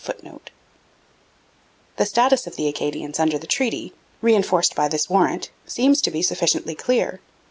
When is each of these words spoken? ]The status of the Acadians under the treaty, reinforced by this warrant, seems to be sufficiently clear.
]The 1.97 2.05
status 2.07 2.47
of 2.47 2.55
the 2.55 2.67
Acadians 2.67 3.19
under 3.19 3.37
the 3.37 3.45
treaty, 3.45 3.93
reinforced 4.19 4.73
by 4.73 4.87
this 4.87 5.11
warrant, 5.11 5.51
seems 5.67 6.01
to 6.01 6.09
be 6.09 6.23
sufficiently 6.23 6.73
clear. 6.73 7.19